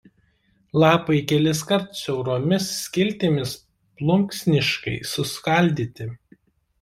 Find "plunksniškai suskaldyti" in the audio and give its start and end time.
4.01-6.09